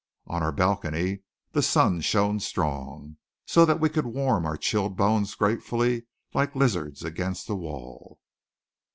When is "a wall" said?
7.51-8.17